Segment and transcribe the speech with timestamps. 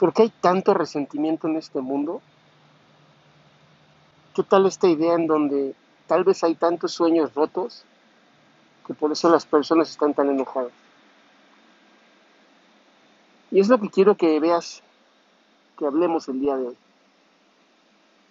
[0.00, 2.22] ¿Por qué hay tanto resentimiento en este mundo?
[4.34, 5.74] ¿Qué tal esta idea en donde
[6.06, 7.84] tal vez hay tantos sueños rotos
[8.86, 10.72] que por eso las personas están tan enojadas?
[13.50, 14.82] Y es lo que quiero que veas,
[15.78, 16.76] que hablemos el día de hoy.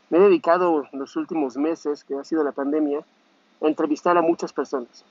[0.10, 3.02] Me he dedicado los últimos meses, que ha sido la pandemia,
[3.62, 5.06] a entrevistar a muchas personas.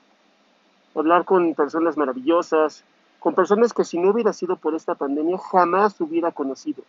[0.93, 2.83] hablar con personas maravillosas,
[3.19, 6.83] con personas que si no hubiera sido por esta pandemia jamás hubiera conocido.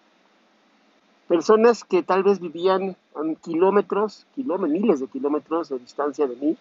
[1.27, 6.57] Personas que tal vez vivían a kilómetros, kilómetros, miles de kilómetros de distancia de mí,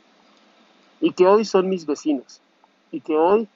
[1.01, 2.41] y que hoy son mis vecinos,
[2.91, 3.47] y que hoy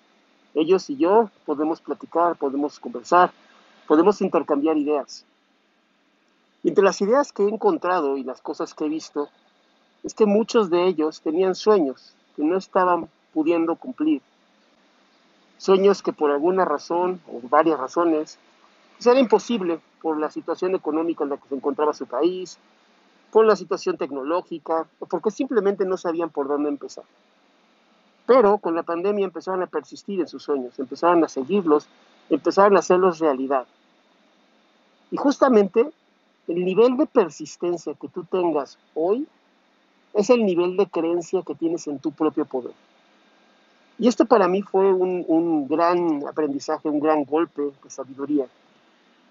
[0.55, 3.31] ellos y yo podemos platicar, podemos conversar,
[3.87, 5.25] podemos intercambiar ideas.
[6.63, 9.29] Entre las ideas que he encontrado y las cosas que he visto,
[10.03, 14.21] es que muchos de ellos tenían sueños que no estaban pudiendo cumplir
[15.63, 18.37] sueños que por alguna razón o varias razones
[18.97, 22.57] pues era imposible por la situación económica en la que se encontraba su país,
[23.31, 27.05] por la situación tecnológica o porque simplemente no sabían por dónde empezar.
[28.25, 31.87] Pero con la pandemia empezaron a persistir en sus sueños, empezaron a seguirlos,
[32.29, 33.65] empezaron a hacerlos realidad.
[35.11, 35.89] Y justamente
[36.49, 39.25] el nivel de persistencia que tú tengas hoy
[40.13, 42.73] es el nivel de creencia que tienes en tu propio poder.
[44.03, 48.47] Y esto para mí fue un, gran aprendizaje, un gran golpe de sabiduría.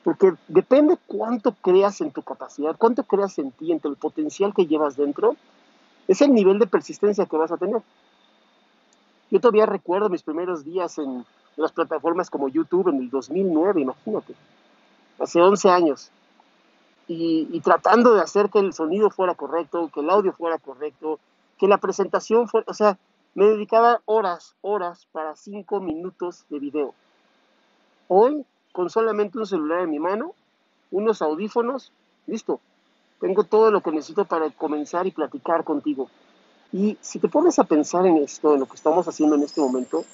[0.02, 4.66] Porque depende cuánto creas en tu capacidad, cuánto creas en ti, en el potencial que
[4.66, 5.36] llevas dentro,
[6.08, 7.82] es el nivel de persistencia que vas a tener.
[9.30, 14.34] Yo todavía recuerdo mis primeros días en las plataformas como YouTube en el 2009, imagínate,
[15.18, 16.10] hace 11 años.
[17.08, 21.18] Y, y, tratando de hacer que el sonido fuera correcto, que el audio fuera correcto,
[21.58, 22.96] que la presentación fuera, o sea,
[23.34, 26.94] me dedicaba horas, horas para cinco minutos de video.
[28.08, 30.34] Hoy, con solamente un celular en mi mano,
[30.90, 31.92] unos audífonos,
[32.26, 32.60] listo.
[33.20, 36.10] Tengo todo lo que necesito para comenzar y platicar contigo.
[36.72, 39.60] Y si te pones a pensar en esto, en lo que estamos haciendo en este
[39.60, 40.04] momento,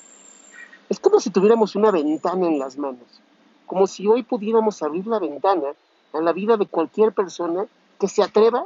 [0.89, 3.21] es como si tuviéramos una ventana en las manos.
[3.67, 5.73] Como si hoy pudiéramos abrir la ventana
[6.13, 7.67] a la vida de cualquier persona
[7.99, 8.65] que se atreva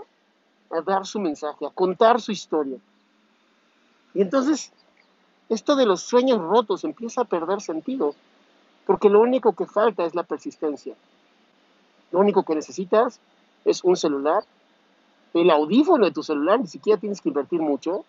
[0.71, 2.79] a dar su mensaje, a contar su historia
[4.15, 4.73] y entonces,
[5.49, 8.15] esto de los sueños rotos empieza a perder sentido,
[8.87, 10.95] porque lo único que falta es la persistencia.
[12.11, 13.21] Lo único que necesitas
[13.65, 14.45] es un celular,
[15.35, 18.05] el audífono de tu celular, ni siquiera tienes que invertir mucho,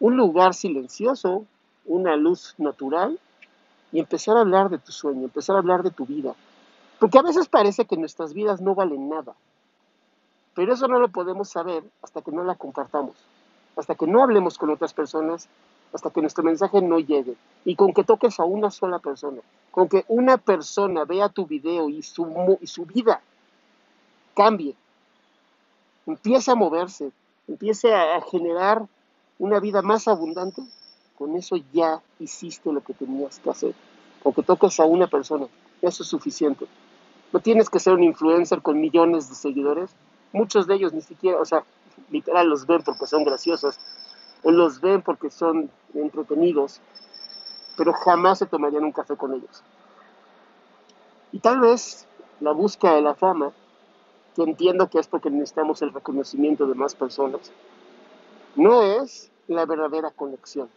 [0.00, 1.44] un lugar silencioso,
[1.84, 3.18] una luz natural
[3.92, 6.34] y empezar a hablar de tu sueño, empezar a hablar de tu vida.
[6.98, 9.34] Porque a veces parece que nuestras vidas no valen nada,
[10.54, 13.14] pero eso no lo podemos saber hasta que no la compartamos
[13.80, 15.48] hasta que no hablemos con otras personas,
[15.92, 17.34] hasta que nuestro mensaje no llegue.
[17.64, 19.40] Y con que toques a una sola persona,
[19.70, 23.20] con que una persona vea tu video y su, y su vida
[24.34, 24.76] cambie,
[26.06, 27.10] empiece a moverse,
[27.48, 28.86] empiece a, generar
[29.38, 30.62] una vida más abundante,
[31.18, 33.74] con eso ya hiciste lo que tenías que hacer.
[34.22, 35.46] Con que toques a una persona,
[35.80, 36.66] eso es suficiente.
[37.32, 39.90] No tienes que ser un influencer con millones de seguidores.
[40.32, 41.64] Muchos de ellos ni siquiera, o sea,
[42.10, 43.78] literal los ven porque son graciosos,
[44.42, 46.80] o los ven porque son entretenidos,
[47.76, 49.62] pero jamás se tomarían un café con ellos.
[51.32, 52.06] Y tal vez
[52.40, 53.52] la búsqueda de la fama,
[54.34, 57.52] que entiendo que es porque necesitamos el reconocimiento de más personas,
[58.56, 60.68] no es la verdadera conexión.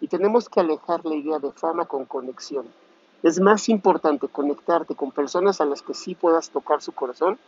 [0.00, 2.66] Y tenemos que alejar la idea de fama con conexión.
[3.22, 7.38] Es más importante conectarte con personas a las que sí puedas tocar su corazón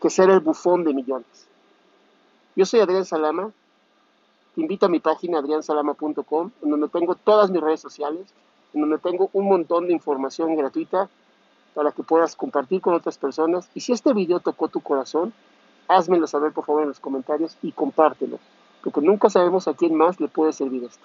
[0.00, 1.48] que ser el bufón de millones.
[2.56, 3.50] Yo soy Adrián Salama.
[4.54, 8.32] Te invito a mi página adriansalama.com, en donde tengo todas mis redes sociales,
[8.72, 11.08] en donde tengo un montón de información gratuita
[11.74, 13.68] para que puedas compartir con otras personas.
[13.74, 15.32] Y si este video tocó tu corazón,
[15.88, 18.38] házmelo saber por favor en los comentarios y compártelo,
[18.84, 21.04] porque nunca sabemos a quién más le puede servir esto.